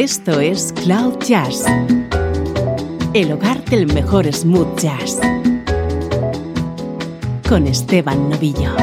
Esto 0.00 0.38
es 0.38 0.72
Cloud 0.84 1.18
Jazz, 1.26 1.64
el 3.14 3.32
hogar 3.32 3.64
del 3.64 3.92
mejor 3.92 4.32
smooth 4.32 4.78
jazz, 4.78 5.18
con 7.48 7.66
Esteban 7.66 8.30
Novillo. 8.30 8.76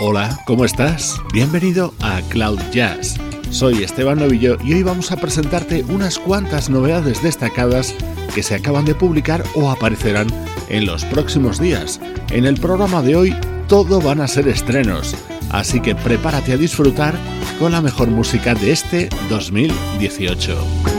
Hola, 0.00 0.40
¿cómo 0.46 0.64
estás? 0.64 1.20
Bienvenido 1.34 1.92
a 2.00 2.22
Cloud 2.30 2.60
Jazz. 2.72 3.18
Soy 3.50 3.82
Esteban 3.82 4.18
Novillo 4.18 4.56
y 4.64 4.72
hoy 4.72 4.82
vamos 4.82 5.12
a 5.12 5.18
presentarte 5.18 5.84
unas 5.90 6.18
cuantas 6.18 6.70
novedades 6.70 7.22
destacadas 7.22 7.94
que 8.38 8.44
se 8.44 8.54
acaban 8.54 8.84
de 8.84 8.94
publicar 8.94 9.42
o 9.56 9.68
aparecerán 9.68 10.28
en 10.68 10.86
los 10.86 11.04
próximos 11.06 11.58
días. 11.58 11.98
En 12.30 12.44
el 12.46 12.54
programa 12.60 13.02
de 13.02 13.16
hoy 13.16 13.36
todo 13.66 14.00
van 14.00 14.20
a 14.20 14.28
ser 14.28 14.46
estrenos, 14.46 15.16
así 15.50 15.80
que 15.80 15.96
prepárate 15.96 16.52
a 16.52 16.56
disfrutar 16.56 17.18
con 17.58 17.72
la 17.72 17.80
mejor 17.80 18.06
música 18.06 18.54
de 18.54 18.70
este 18.70 19.08
2018. 19.28 20.97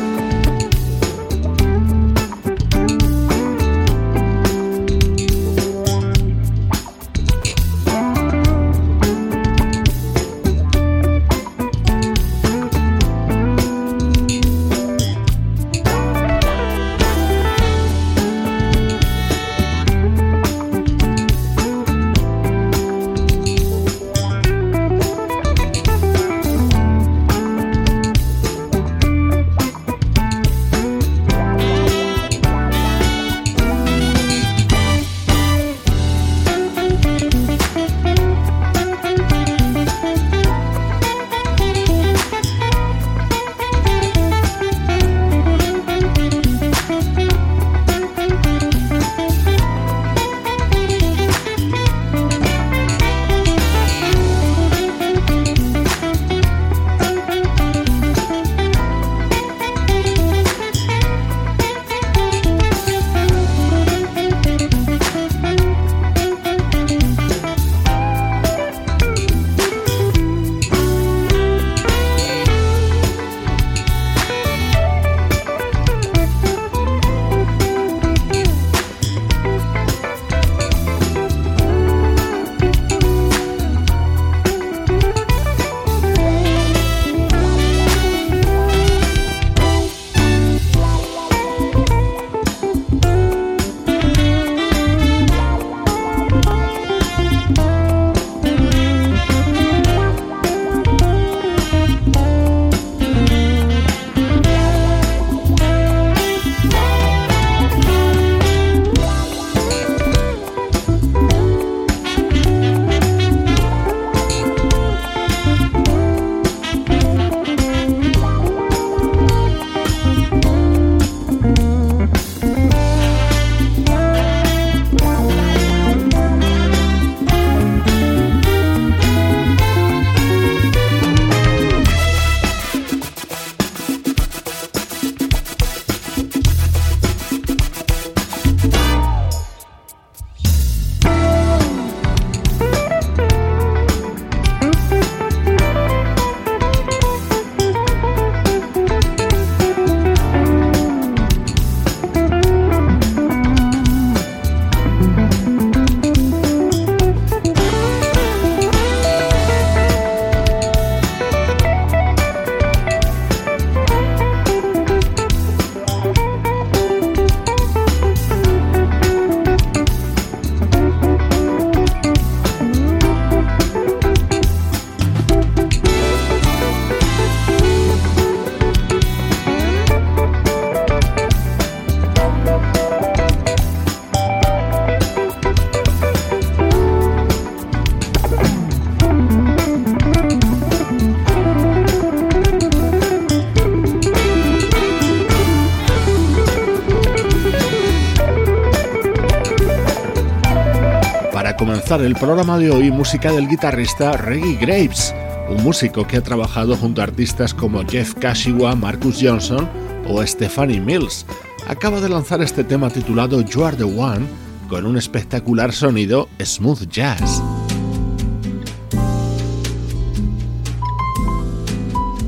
El 202.05 202.15
programa 202.15 202.57
de 202.57 202.71
hoy 202.71 202.91
música 202.91 203.31
del 203.31 203.47
guitarrista 203.47 204.13
Reggie 204.13 204.55
Graves, 204.55 205.13
un 205.49 205.63
músico 205.63 206.07
que 206.07 206.17
ha 206.17 206.23
trabajado 206.23 206.75
junto 206.77 207.01
a 207.01 207.03
artistas 207.03 207.53
como 207.53 207.85
Jeff 207.85 208.13
Kashiwa, 208.13 208.75
Marcus 208.75 209.17
Johnson 209.21 209.69
o 210.07 210.25
Stephanie 210.25 210.79
Mills. 210.79 211.25
Acaba 211.67 211.99
de 211.99 212.09
lanzar 212.09 212.41
este 212.41 212.63
tema 212.63 212.89
titulado 212.89 213.41
You 213.41 213.65
Are 213.65 213.75
the 213.75 213.83
One 213.83 214.25
con 214.69 214.85
un 214.85 214.97
espectacular 214.97 215.73
sonido 215.73 216.29
smooth 216.41 216.87
jazz. 216.89 217.41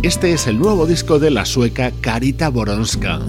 Este 0.03 0.33
es 0.33 0.47
el 0.47 0.59
nuevo 0.59 0.85
disco 0.85 1.19
de 1.19 1.31
la 1.31 1.45
sueca 1.45 1.91
Karita 2.01 2.49
Boronska. 2.49 3.19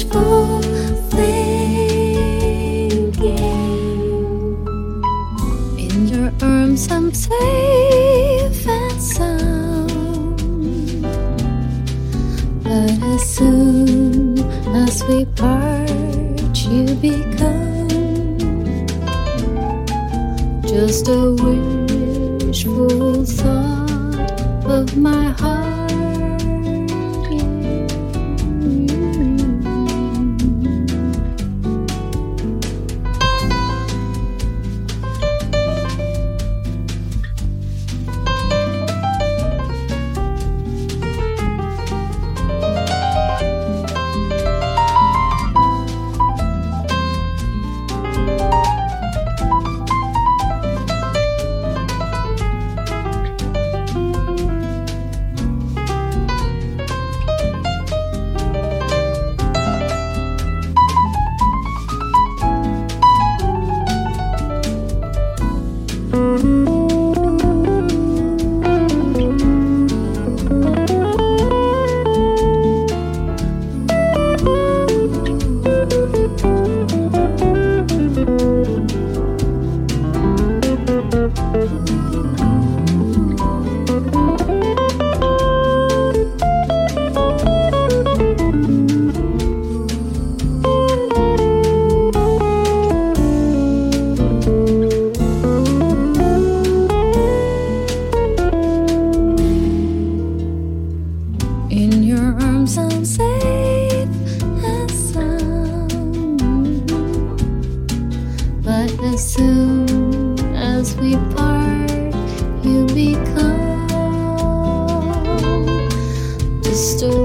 Wishful 0.00 0.50
I'm 0.54 0.59
soon 109.34 110.38
as 110.56 110.96
we 110.96 111.14
part, 111.36 111.90
you 112.64 112.84
become 112.86 113.86
the 116.62 116.74
story. 116.74 117.19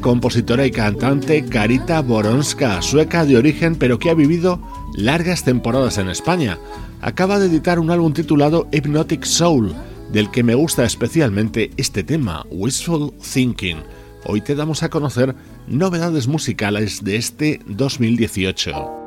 Compositora 0.00 0.64
y 0.64 0.70
cantante 0.70 1.44
Carita 1.44 2.00
Boronska, 2.00 2.80
sueca 2.80 3.26
de 3.26 3.36
origen 3.36 3.76
pero 3.76 3.98
que 3.98 4.08
ha 4.08 4.14
vivido 4.14 4.58
largas 4.94 5.44
temporadas 5.44 5.98
en 5.98 6.08
España. 6.08 6.58
Acaba 7.02 7.38
de 7.38 7.46
editar 7.46 7.78
un 7.78 7.90
álbum 7.90 8.14
titulado 8.14 8.66
Hypnotic 8.72 9.24
Soul, 9.24 9.74
del 10.10 10.30
que 10.30 10.42
me 10.42 10.54
gusta 10.54 10.84
especialmente 10.84 11.70
este 11.76 12.02
tema, 12.02 12.46
Wishful 12.50 13.12
Thinking. 13.20 13.82
Hoy 14.24 14.40
te 14.40 14.54
damos 14.54 14.82
a 14.82 14.88
conocer 14.88 15.34
novedades 15.68 16.28
musicales 16.28 17.04
de 17.04 17.16
este 17.16 17.60
2018. 17.66 19.03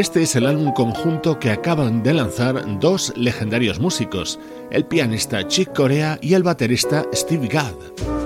Este 0.00 0.22
es 0.22 0.34
el 0.34 0.46
álbum 0.46 0.72
conjunto 0.72 1.38
que 1.38 1.50
acaban 1.50 2.02
de 2.02 2.14
lanzar 2.14 2.80
dos 2.80 3.12
legendarios 3.18 3.80
músicos, 3.80 4.40
el 4.70 4.86
pianista 4.86 5.46
Chick 5.46 5.74
Corea 5.74 6.18
y 6.22 6.32
el 6.32 6.42
baterista 6.42 7.04
Steve 7.12 7.48
Gadd. 7.48 8.19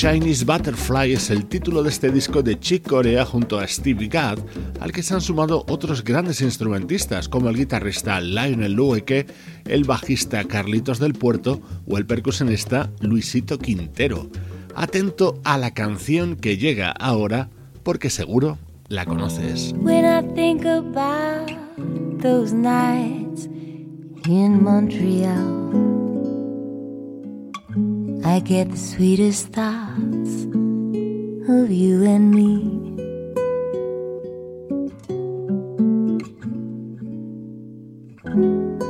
Chinese 0.00 0.46
Butterfly 0.46 1.12
es 1.12 1.28
el 1.28 1.44
título 1.44 1.82
de 1.82 1.90
este 1.90 2.10
disco 2.10 2.42
de 2.42 2.58
Chick 2.58 2.88
Corea 2.88 3.26
junto 3.26 3.58
a 3.58 3.66
Stevie 3.66 4.08
Gadd, 4.08 4.38
al 4.80 4.92
que 4.92 5.02
se 5.02 5.12
han 5.12 5.20
sumado 5.20 5.66
otros 5.68 6.02
grandes 6.02 6.40
instrumentistas 6.40 7.28
como 7.28 7.50
el 7.50 7.56
guitarrista 7.56 8.18
Lionel 8.18 8.72
Lueke, 8.72 9.26
el 9.66 9.84
bajista 9.84 10.42
Carlitos 10.44 11.00
del 11.00 11.12
Puerto 11.12 11.60
o 11.86 11.98
el 11.98 12.06
percusionista 12.06 12.90
Luisito 13.00 13.58
Quintero. 13.58 14.30
Atento 14.74 15.38
a 15.44 15.58
la 15.58 15.74
canción 15.74 16.36
que 16.36 16.56
llega 16.56 16.92
ahora 16.92 17.50
porque 17.82 18.08
seguro 18.08 18.56
la 18.88 19.04
conoces. 19.04 19.74
I 28.30 28.38
get 28.38 28.70
the 28.70 28.76
sweetest 28.76 29.48
thoughts 29.48 30.44
of 31.50 31.68
you 31.68 32.04
and 32.04 32.30
me. 32.30 32.62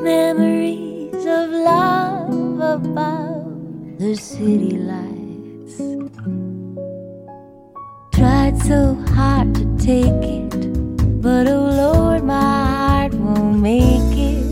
Memories 0.03 1.25
of 1.25 1.49
love 1.73 2.61
above 2.61 3.99
the 3.99 4.15
city 4.15 4.77
lights. 4.77 5.79
Tried 8.13 8.59
so 8.59 8.95
hard 9.15 9.55
to 9.55 9.65
take 9.79 10.23
it, 10.37 11.23
but 11.23 11.47
oh 11.49 11.71
Lord, 11.83 12.25
my 12.25 12.67
heart 12.75 13.15
won't 13.15 13.61
make 13.61 14.19
it. 14.19 14.45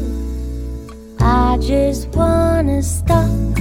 I 1.21 1.59
just 1.61 2.09
wanna 2.16 2.83
stop 2.83 3.58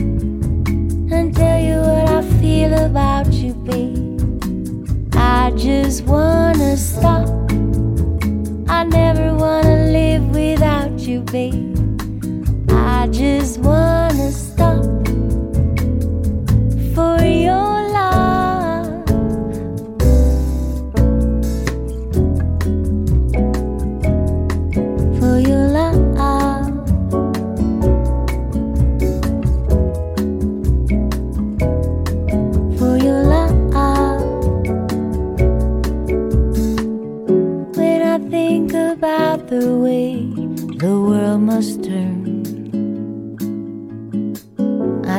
I 5.47 5.51
just 5.51 6.03
wanna 6.03 6.75
stop. 6.75 7.29
I 8.67 8.83
never 8.83 9.33
wanna 9.33 9.85
live 9.93 10.27
without 10.35 10.99
you, 10.99 11.21
babe. 11.21 11.73
I 12.69 13.07
just 13.07 13.59
wanna 13.59 14.06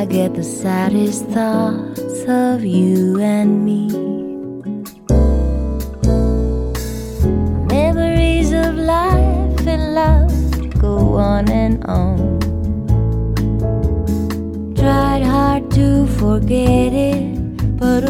get 0.09 0.33
the 0.33 0.43
saddest 0.43 1.25
thoughts 1.27 2.23
of 2.27 2.65
you 2.65 3.19
and 3.19 3.63
me. 3.63 3.87
Memories 7.67 8.51
of 8.51 8.75
life 8.75 9.67
and 9.67 9.93
love 9.93 10.79
go 10.79 11.13
on 11.13 11.47
and 11.51 11.85
on. 11.85 12.39
Tried 14.75 15.21
hard 15.21 15.69
to 15.71 16.07
forget 16.07 16.91
it, 16.91 17.77
but 17.77 18.03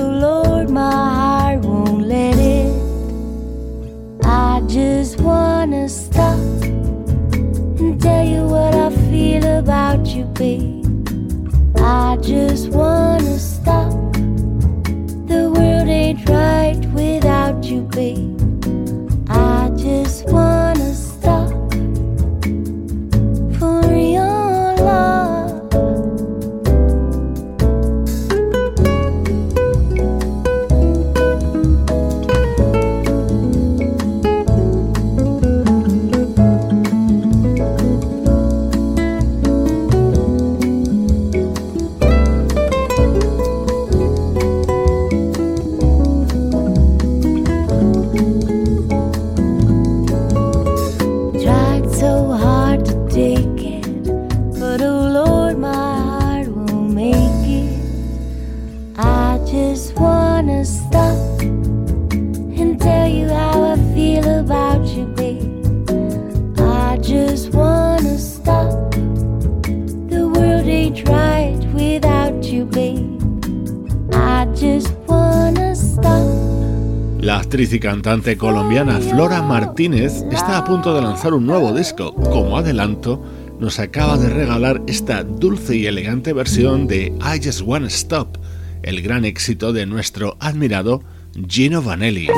actriz 77.69 77.73
y 77.73 77.79
cantante 77.79 78.37
colombiana 78.37 78.99
Flora 78.99 79.43
Martínez 79.43 80.23
está 80.31 80.57
a 80.57 80.63
punto 80.63 80.95
de 80.95 81.01
lanzar 81.01 81.35
un 81.35 81.45
nuevo 81.45 81.71
disco. 81.71 82.15
Como 82.15 82.57
adelanto, 82.57 83.23
nos 83.59 83.77
acaba 83.77 84.17
de 84.17 84.29
regalar 84.29 84.81
esta 84.87 85.23
dulce 85.23 85.75
y 85.75 85.85
elegante 85.85 86.33
versión 86.33 86.87
de 86.87 87.13
I 87.19 87.43
Just 87.43 87.61
Wanna 87.61 87.87
Stop, 87.87 88.37
el 88.81 89.03
gran 89.03 89.23
éxito 89.23 89.71
de 89.71 89.85
nuestro 89.85 90.35
admirado 90.39 91.03
Gino 91.47 91.83
Vanelli. 91.83 92.29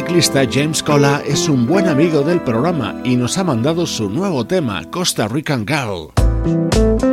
Teclista 0.00 0.44
James 0.50 0.82
Cola 0.82 1.20
es 1.26 1.46
un 1.46 1.66
buen 1.66 1.86
amigo 1.86 2.22
del 2.22 2.40
programa 2.40 2.98
y 3.04 3.16
nos 3.16 3.36
ha 3.36 3.44
mandado 3.44 3.84
su 3.84 4.08
nuevo 4.08 4.46
tema, 4.46 4.82
Costa 4.90 5.28
Rican 5.28 5.66
Girl. 5.66 7.09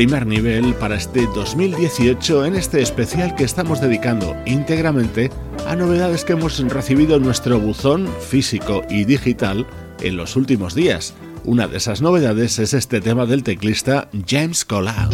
Primer 0.00 0.26
nivel 0.26 0.72
para 0.76 0.96
este 0.96 1.26
2018 1.34 2.46
en 2.46 2.54
este 2.54 2.80
especial 2.80 3.34
que 3.34 3.44
estamos 3.44 3.82
dedicando 3.82 4.34
íntegramente 4.46 5.30
a 5.66 5.76
novedades 5.76 6.24
que 6.24 6.32
hemos 6.32 6.58
recibido 6.70 7.16
en 7.16 7.22
nuestro 7.22 7.60
buzón 7.60 8.08
físico 8.18 8.82
y 8.88 9.04
digital 9.04 9.66
en 10.00 10.16
los 10.16 10.36
últimos 10.36 10.74
días. 10.74 11.12
Una 11.44 11.68
de 11.68 11.76
esas 11.76 12.00
novedades 12.00 12.58
es 12.58 12.72
este 12.72 13.02
tema 13.02 13.26
del 13.26 13.42
teclista 13.42 14.08
James 14.26 14.64
Colau. 14.64 15.09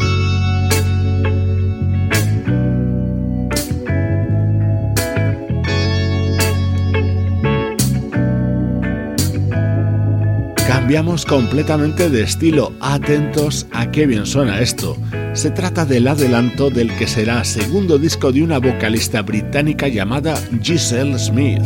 Cambiamos 10.87 11.25
completamente 11.27 12.09
de 12.11 12.23
estilo. 12.23 12.73
Atentos 12.81 13.67
a 13.73 13.91
qué 13.91 14.07
bien 14.07 14.25
suena 14.25 14.61
esto. 14.61 14.97
Se 15.33 15.51
trata 15.51 15.85
del 15.85 16.07
adelanto 16.07 16.71
del 16.71 16.95
que 16.95 17.09
será 17.09 17.43
segundo 17.43 17.99
disco 17.99 18.31
de 18.31 18.45
una 18.45 18.59
vocalista 18.59 19.21
británica 19.23 19.89
llamada 19.89 20.37
Giselle 20.63 21.19
Smith. 21.19 21.61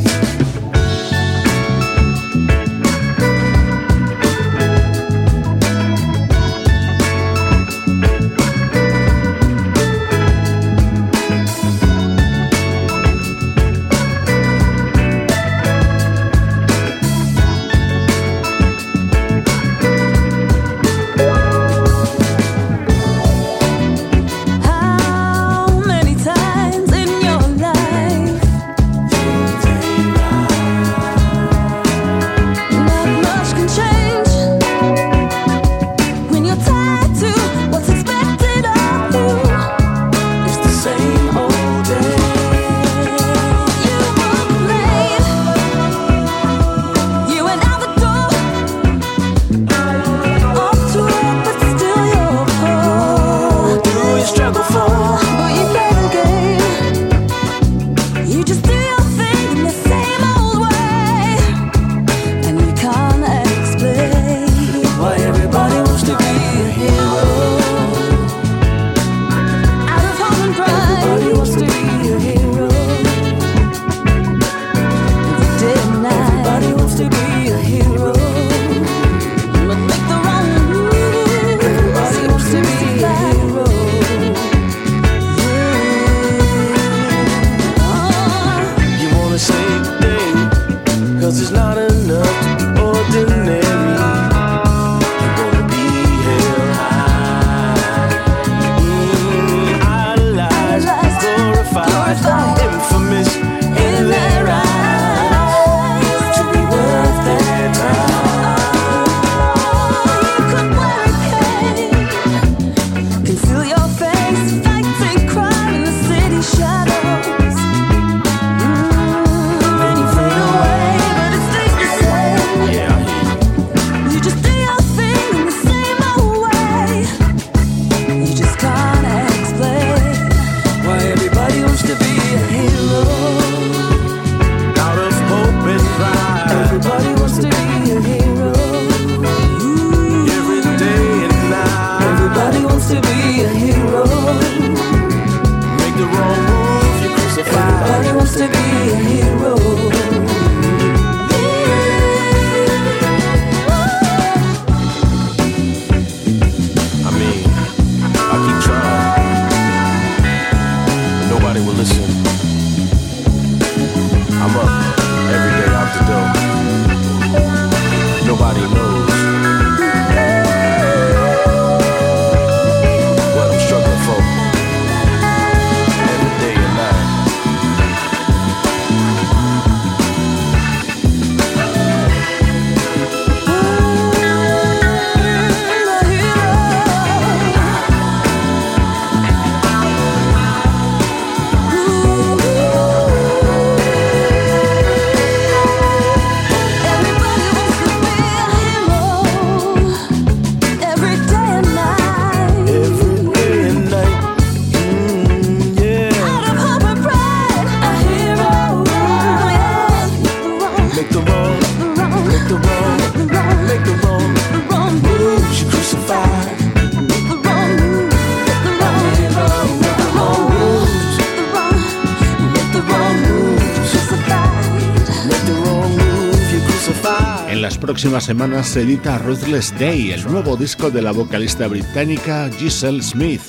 Próximas 227.90 228.22
semanas 228.22 228.68
se 228.68 228.82
edita 228.82 229.18
Ruthless 229.18 229.76
Day, 229.76 230.12
el 230.12 230.24
nuevo 230.30 230.56
disco 230.56 230.92
de 230.92 231.02
la 231.02 231.10
vocalista 231.10 231.66
británica 231.66 232.48
Giselle 232.56 233.02
Smith, 233.02 233.40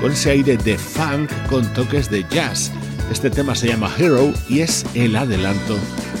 con 0.00 0.10
ese 0.10 0.32
aire 0.32 0.56
de 0.56 0.76
funk 0.76 1.30
con 1.48 1.64
toques 1.74 2.10
de 2.10 2.26
jazz. 2.28 2.72
Este 3.12 3.30
tema 3.30 3.54
se 3.54 3.68
llama 3.68 3.88
Hero 3.96 4.32
y 4.48 4.62
es 4.62 4.84
el 4.94 5.14
adelanto 5.14 5.76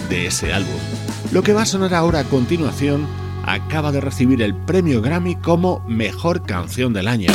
de 0.08 0.28
ese 0.28 0.52
álbum. 0.52 0.78
Lo 1.32 1.42
que 1.42 1.52
va 1.52 1.62
a 1.62 1.66
sonar 1.66 1.94
ahora 1.94 2.20
a 2.20 2.24
continuación 2.24 3.08
acaba 3.44 3.90
de 3.90 4.00
recibir 4.00 4.40
el 4.40 4.54
premio 4.54 5.02
Grammy 5.02 5.34
como 5.34 5.84
Mejor 5.88 6.46
Canción 6.46 6.92
del 6.92 7.08
Año. 7.08 7.32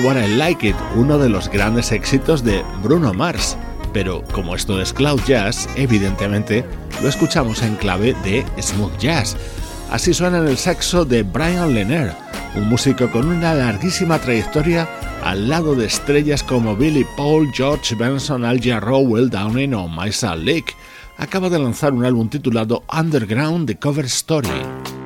I 0.00 0.36
Like 0.36 0.68
It, 0.68 0.76
uno 0.94 1.18
de 1.18 1.28
los 1.28 1.48
grandes 1.48 1.90
éxitos 1.92 2.44
de 2.44 2.62
Bruno 2.82 3.12
Mars. 3.12 3.56
Pero 3.92 4.22
como 4.32 4.54
esto 4.54 4.80
es 4.80 4.92
Cloud 4.92 5.20
Jazz, 5.26 5.68
evidentemente 5.76 6.64
lo 7.02 7.08
escuchamos 7.08 7.62
en 7.62 7.74
clave 7.76 8.14
de 8.24 8.44
smooth 8.60 8.96
jazz. 8.98 9.36
Así 9.90 10.14
suena 10.14 10.38
en 10.38 10.46
el 10.46 10.56
saxo 10.56 11.04
de 11.04 11.22
Brian 11.22 11.74
Lenner, 11.74 12.12
un 12.54 12.68
músico 12.68 13.10
con 13.10 13.28
una 13.28 13.54
larguísima 13.54 14.18
trayectoria 14.18 14.88
al 15.24 15.48
lado 15.48 15.74
de 15.74 15.86
estrellas 15.86 16.42
como 16.42 16.76
Billy 16.76 17.06
Paul, 17.16 17.50
George 17.52 17.94
Benson, 17.94 18.44
Al 18.44 18.60
Will 18.60 19.30
Downing 19.30 19.74
o 19.74 19.88
Maisa 19.88 20.36
Lake. 20.36 20.74
Acaba 21.16 21.48
de 21.48 21.58
lanzar 21.58 21.92
un 21.92 22.04
álbum 22.04 22.28
titulado 22.28 22.84
Underground 22.92 23.66
The 23.66 23.78
Cover 23.78 24.04
Story. 24.04 24.97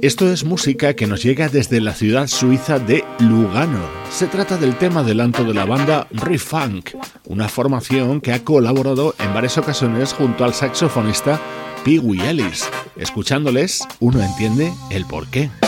Esto 0.00 0.30
es 0.30 0.44
música 0.44 0.94
que 0.94 1.08
nos 1.08 1.24
llega 1.24 1.48
desde 1.48 1.80
la 1.80 1.92
ciudad 1.92 2.28
suiza 2.28 2.78
de 2.78 3.04
Lugano. 3.18 3.84
Se 4.12 4.28
trata 4.28 4.56
del 4.56 4.78
tema 4.78 5.00
adelanto 5.00 5.42
de 5.42 5.54
la 5.54 5.64
banda 5.64 6.06
Refunk, 6.12 6.90
una 7.24 7.48
formación 7.48 8.20
que 8.20 8.32
ha 8.32 8.44
colaborado 8.44 9.16
en 9.18 9.34
varias 9.34 9.58
ocasiones 9.58 10.12
junto 10.12 10.44
al 10.44 10.54
saxofonista 10.54 11.40
Pee 11.84 11.98
Wee 11.98 12.20
Ellis. 12.20 12.70
Escuchándoles, 12.96 13.88
uno 13.98 14.22
entiende 14.22 14.72
el 14.90 15.04
porqué. 15.04 15.50
Papik 15.50 15.67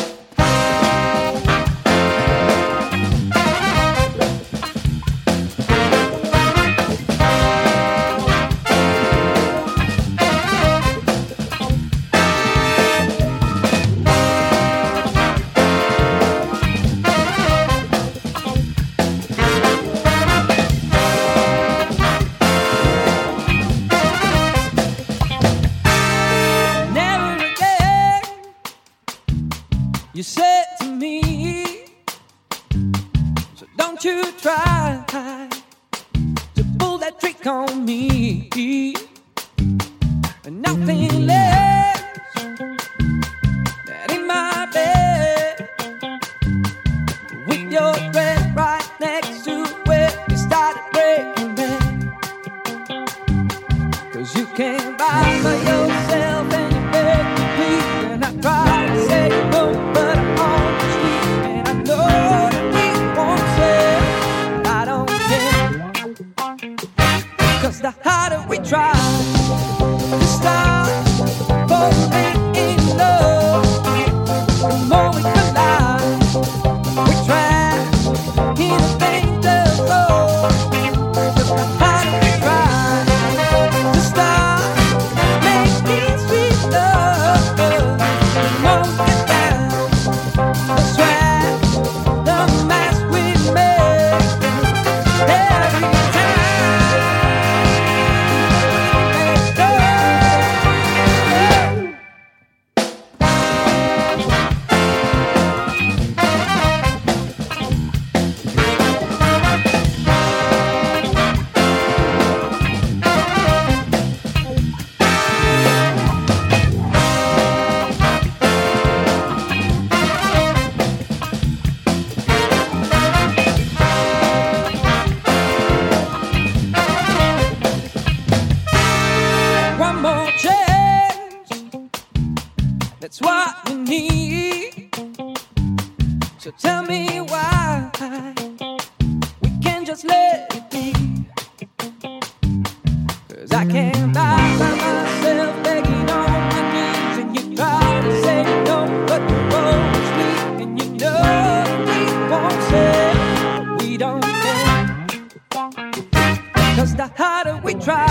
Cause 156.76 156.94
the 156.94 157.10
harder 157.16 157.60
we 157.64 157.74
try, 157.74 158.06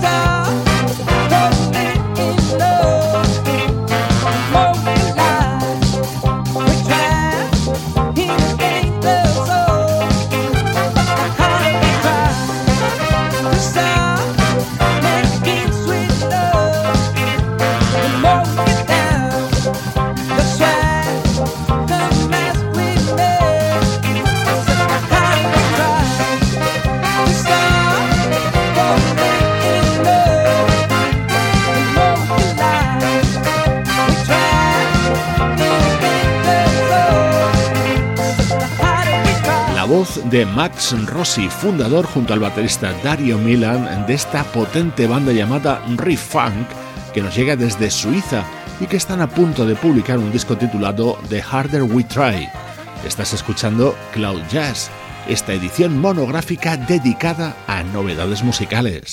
the 0.00 0.25
de 40.30 40.44
Max 40.44 40.94
Rossi, 41.06 41.48
fundador 41.48 42.06
junto 42.06 42.32
al 42.32 42.40
baterista 42.40 42.92
Dario 43.02 43.38
Milan 43.38 44.06
de 44.06 44.14
esta 44.14 44.44
potente 44.44 45.06
banda 45.06 45.32
llamada 45.32 45.82
Refunk, 45.96 46.66
que 47.12 47.22
nos 47.22 47.34
llega 47.34 47.56
desde 47.56 47.90
Suiza 47.90 48.44
y 48.80 48.86
que 48.86 48.96
están 48.96 49.20
a 49.20 49.28
punto 49.28 49.64
de 49.64 49.76
publicar 49.76 50.18
un 50.18 50.32
disco 50.32 50.56
titulado 50.56 51.18
The 51.28 51.42
Harder 51.42 51.82
We 51.82 52.04
Try. 52.04 52.48
Estás 53.06 53.32
escuchando 53.32 53.96
Cloud 54.12 54.42
Jazz, 54.50 54.90
esta 55.28 55.52
edición 55.52 55.98
monográfica 55.98 56.76
dedicada 56.76 57.56
a 57.66 57.82
novedades 57.82 58.42
musicales. 58.42 59.12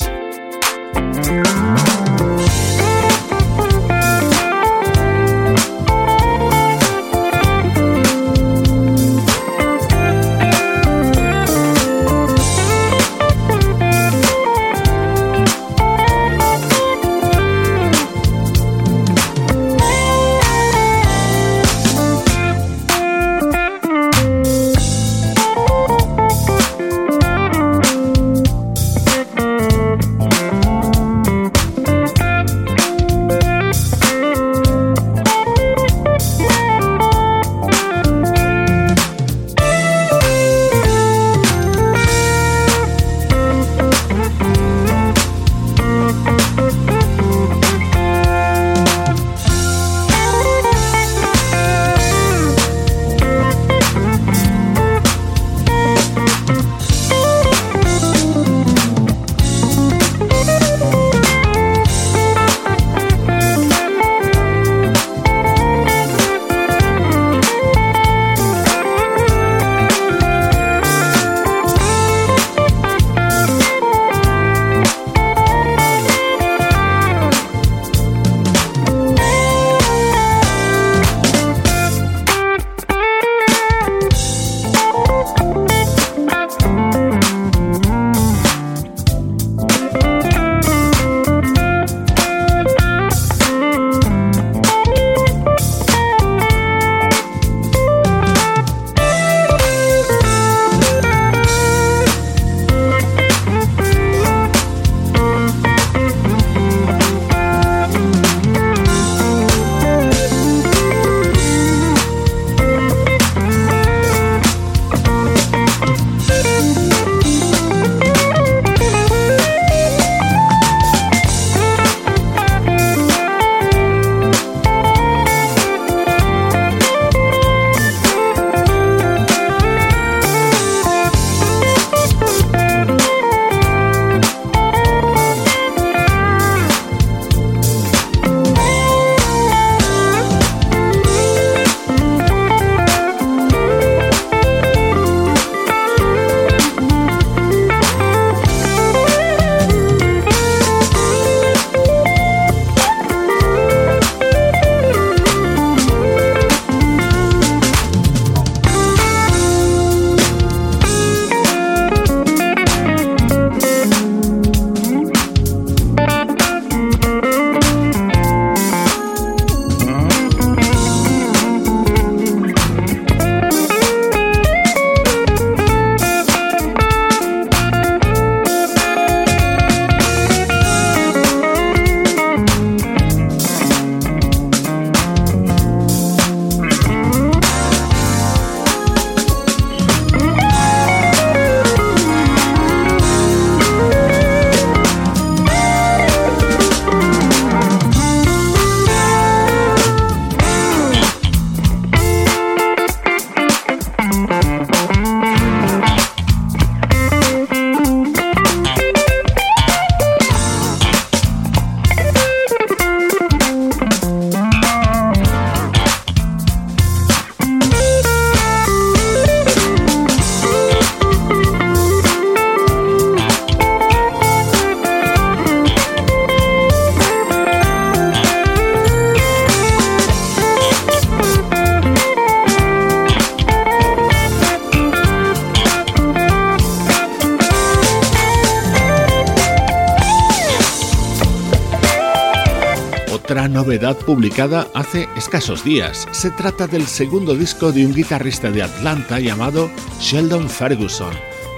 publicada 243.91 244.69
hace 244.73 245.09
escasos 245.17 245.63
días. 245.63 246.07
Se 246.11 246.31
trata 246.31 246.67
del 246.67 246.87
segundo 246.87 247.35
disco 247.35 247.73
de 247.73 247.85
un 247.85 247.93
guitarrista 247.93 248.49
de 248.49 248.63
Atlanta 248.63 249.19
llamado 249.19 249.69
Sheldon 249.99 250.49
Ferguson. 250.49 251.13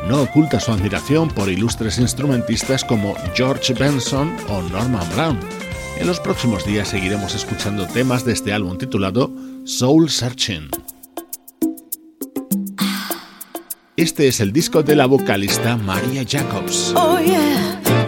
No 0.07 0.23
oculta 0.23 0.59
su 0.59 0.71
admiración 0.71 1.29
por 1.29 1.49
ilustres 1.49 1.99
instrumentistas 1.99 2.83
como 2.83 3.15
George 3.35 3.73
Benson 3.75 4.35
o 4.49 4.63
Norman 4.63 5.07
Brown. 5.13 5.39
En 5.99 6.07
los 6.07 6.19
próximos 6.19 6.65
días 6.65 6.87
seguiremos 6.87 7.35
escuchando 7.35 7.85
temas 7.85 8.25
de 8.25 8.33
este 8.33 8.53
álbum 8.53 8.77
titulado 8.77 9.31
Soul 9.65 10.09
Searching. 10.09 10.69
Este 13.97 14.27
es 14.27 14.39
el 14.39 14.51
disco 14.51 14.81
de 14.81 14.95
la 14.95 15.05
vocalista 15.05 15.77
Maria 15.77 16.25
Jacobs. 16.27 16.91
Oh, 16.95 17.19
yeah. 17.19 18.04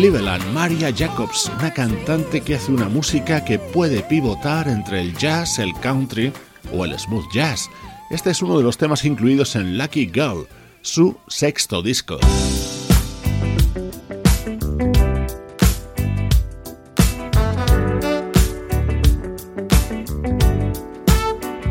Cleveland, 0.00 0.54
Maria 0.54 0.90
Jacobs, 0.96 1.52
una 1.58 1.74
cantante 1.74 2.40
que 2.40 2.54
hace 2.54 2.72
una 2.72 2.88
música 2.88 3.44
que 3.44 3.58
puede 3.58 4.00
pivotar 4.02 4.66
entre 4.66 5.02
el 5.02 5.14
jazz, 5.14 5.58
el 5.58 5.74
country 5.74 6.32
o 6.72 6.86
el 6.86 6.98
smooth 6.98 7.30
jazz. 7.34 7.68
Este 8.08 8.30
es 8.30 8.40
uno 8.40 8.56
de 8.56 8.64
los 8.64 8.78
temas 8.78 9.04
incluidos 9.04 9.56
en 9.56 9.76
Lucky 9.76 10.10
Girl, 10.10 10.46
su 10.80 11.18
sexto 11.28 11.82
disco. 11.82 12.18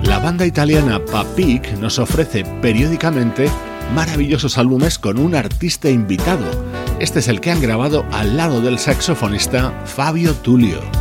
La 0.04 0.20
banda 0.20 0.46
italiana 0.46 1.04
Papik 1.04 1.72
nos 1.80 1.98
ofrece 1.98 2.46
periódicamente 2.62 3.50
maravillosos 3.96 4.60
álbumes 4.60 5.00
con 5.00 5.18
un 5.18 5.34
artista 5.34 5.90
invitado 5.90 6.69
este 7.00 7.20
es 7.20 7.30
el 7.30 7.40
que 7.40 7.50
han 7.50 7.62
grabado 7.62 8.06
al 8.12 8.36
lado 8.36 8.60
del 8.60 8.78
saxofonista 8.78 9.72
Fabio 9.86 10.34
Tulio. 10.34 10.99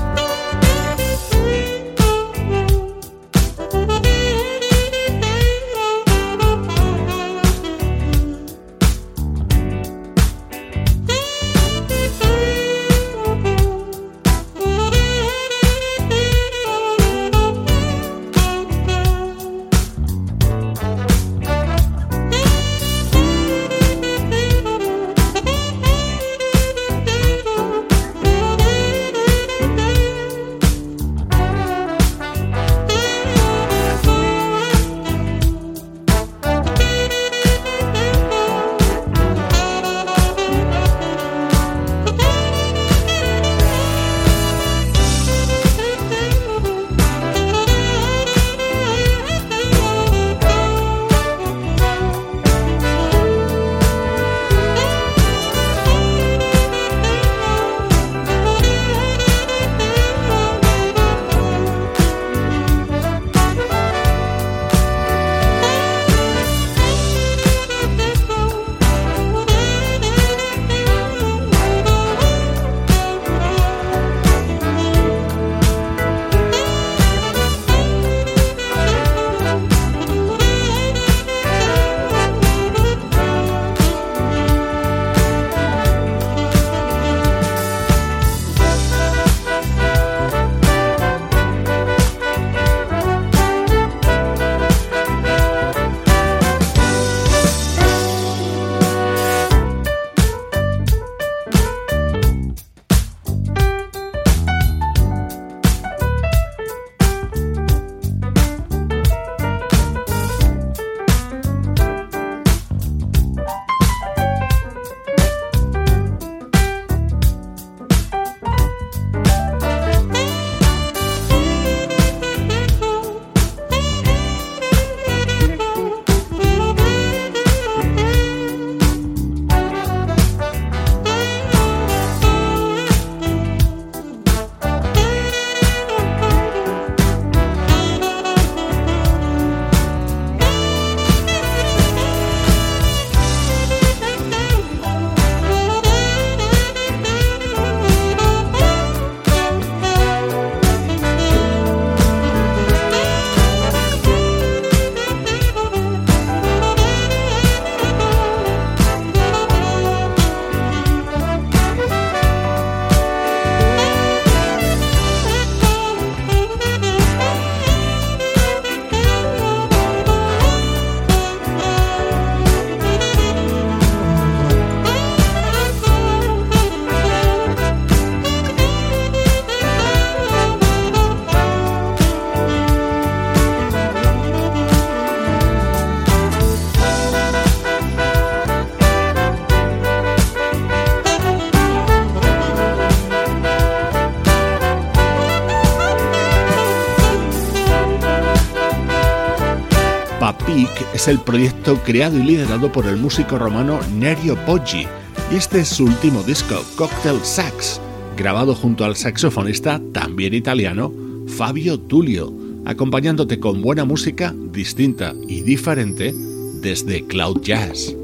Es 200.99 201.07
el 201.07 201.21
proyecto 201.21 201.81
creado 201.85 202.19
y 202.19 202.25
liderado 202.25 202.73
por 202.73 202.85
el 202.87 202.97
músico 202.97 203.39
romano 203.39 203.79
Nerio 203.95 204.37
Poggi, 204.45 204.85
y 205.31 205.37
este 205.37 205.61
es 205.61 205.69
su 205.69 205.85
último 205.85 206.25
disco, 206.25 206.61
Cocktail 206.75 207.21
Sax, 207.23 207.81
grabado 208.17 208.53
junto 208.53 208.85
al 208.85 208.97
saxofonista, 208.97 209.81
también 209.93 210.35
italiano, 210.35 210.93
Fabio 211.29 211.79
Tullio, 211.79 212.33
acompañándote 212.65 213.39
con 213.39 213.63
buena 213.63 213.85
música 213.85 214.35
distinta 214.51 215.15
y 215.29 215.43
diferente 215.43 216.13
desde 216.61 217.07
Cloud 217.07 217.43
Jazz. 217.43 217.95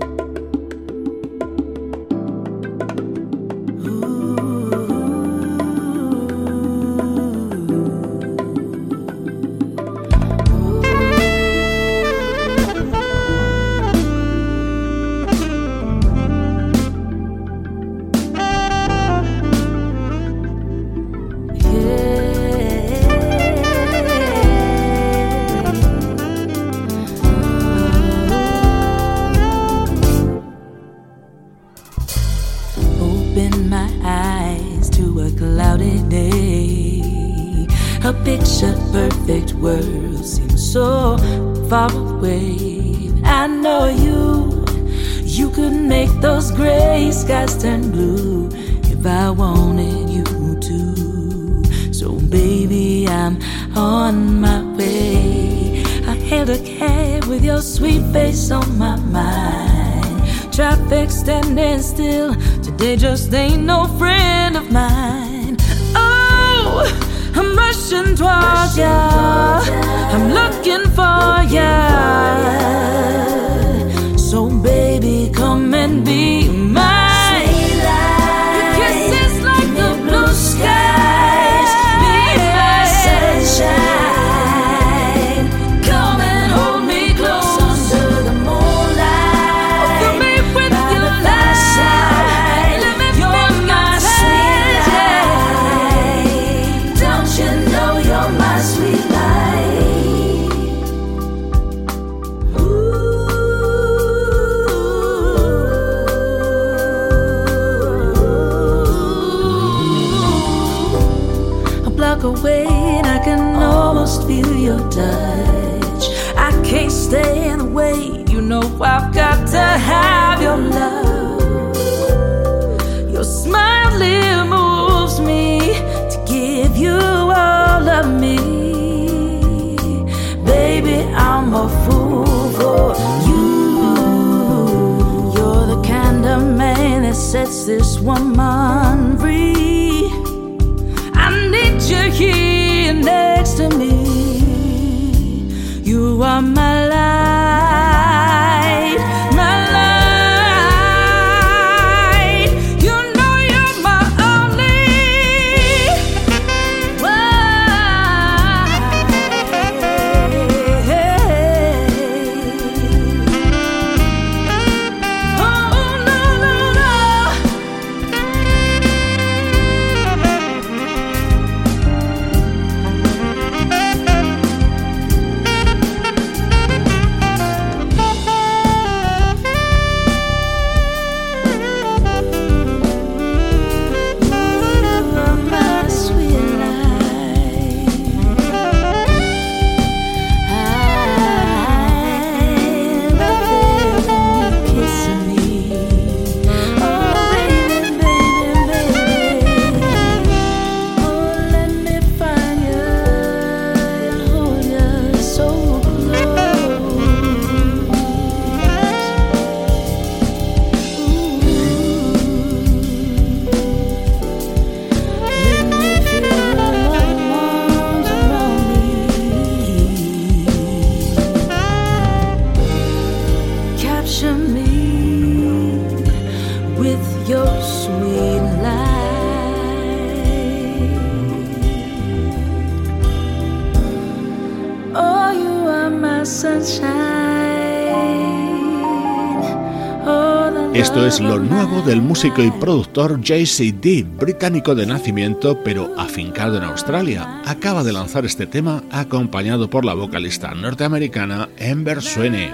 Nuevo 241.84 241.90
del 241.90 242.02
músico 242.02 242.42
y 242.42 242.50
productor 242.50 243.20
JCD, 243.20 244.04
británico 244.18 244.74
de 244.74 244.86
nacimiento 244.86 245.62
pero 245.62 245.92
afincado 245.98 246.56
en 246.56 246.64
Australia. 246.64 247.42
Acaba 247.44 247.84
de 247.84 247.92
lanzar 247.92 248.24
este 248.24 248.46
tema 248.46 248.82
acompañado 248.90 249.68
por 249.68 249.84
la 249.84 249.94
vocalista 249.94 250.54
norteamericana 250.54 251.48
Ember 251.56 252.02
Sweeney. 252.02 252.50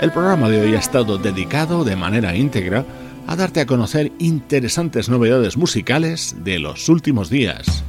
El 0.00 0.12
programa 0.12 0.48
de 0.48 0.60
hoy 0.60 0.74
ha 0.74 0.78
estado 0.78 1.18
dedicado 1.18 1.84
de 1.84 1.96
manera 1.96 2.34
íntegra 2.34 2.84
a 3.26 3.36
darte 3.36 3.60
a 3.60 3.66
conocer 3.66 4.12
interesantes 4.18 5.08
novedades 5.08 5.56
musicales 5.56 6.36
de 6.42 6.58
los 6.58 6.88
últimos 6.88 7.30
días. 7.30 7.84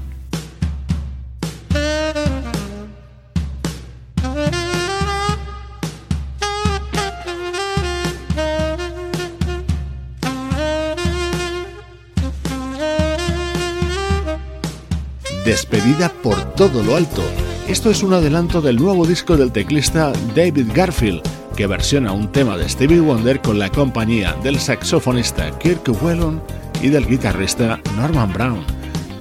Despedida 15.53 16.09
por 16.09 16.55
todo 16.55 16.81
lo 16.81 16.95
alto. 16.95 17.21
Esto 17.67 17.91
es 17.91 18.01
un 18.01 18.11
adelanto 18.11 18.59
del 18.59 18.77
nuevo 18.77 19.05
disco 19.05 19.37
del 19.37 19.51
teclista 19.51 20.11
David 20.33 20.71
Garfield, 20.73 21.21
que 21.55 21.67
versiona 21.67 22.11
un 22.11 22.31
tema 22.31 22.57
de 22.57 22.67
Stevie 22.67 22.99
Wonder 22.99 23.39
con 23.39 23.59
la 23.59 23.69
compañía 23.69 24.35
del 24.41 24.59
saxofonista 24.59 25.51
Kirk 25.59 25.87
Whelan 26.01 26.41
y 26.81 26.89
del 26.89 27.05
guitarrista 27.05 27.79
Norman 27.95 28.33
Brown. 28.33 28.65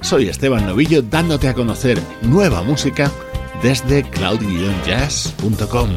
Soy 0.01 0.27
Esteban 0.27 0.65
Novillo 0.65 1.03
dándote 1.03 1.49
a 1.49 1.53
conocer 1.53 1.99
nueva 2.23 2.63
música 2.63 3.11
desde 3.61 4.01
cloud-jazz.com. 4.01 5.89